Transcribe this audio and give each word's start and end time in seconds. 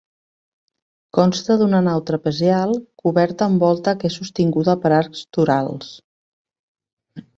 Consta 1.17 1.57
d'una 1.59 1.81
nau 1.87 2.01
trapezial, 2.07 2.73
coberta 3.03 3.49
amb 3.49 3.67
volta 3.67 3.93
que 3.99 4.11
és 4.13 4.17
sostinguda 4.23 4.75
per 4.87 4.93
arcs 5.03 5.23
torals. 5.39 5.93